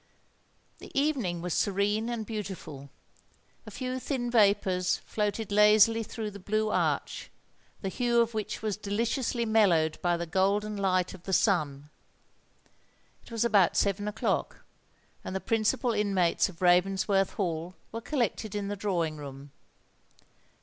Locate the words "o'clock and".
14.07-15.35